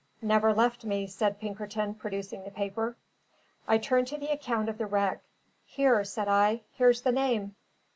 [0.23, 2.95] "Never left me," said Pinkerton, producing the paper.
[3.67, 5.21] I turned to the account of the wreck.
[5.63, 7.55] "Here," said I; "here's the name.